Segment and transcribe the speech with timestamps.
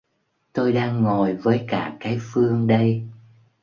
[0.53, 3.07] Tôi đang ngồi với cả cái phương đây